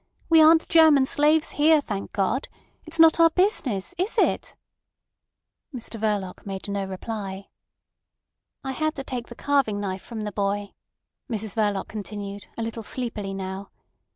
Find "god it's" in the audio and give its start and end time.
2.11-2.99